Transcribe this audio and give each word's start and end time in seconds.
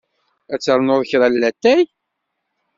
Ad 0.53 0.59
ternuḍ 0.61 1.01
kra 1.09 1.27
n 1.29 1.39
lattay? 1.41 1.83